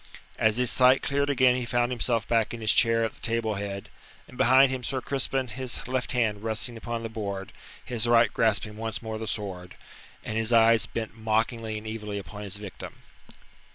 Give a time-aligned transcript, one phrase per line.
[0.39, 3.53] As his sight cleared again he found himself back in his chair at the table
[3.53, 3.87] head,
[4.27, 7.51] and beside him Sir Crispin, his left hand resting upon the board,
[7.85, 9.75] his right grasping once more the sword,
[10.23, 13.03] and his eyes bent mockingly and evilly upon his victim.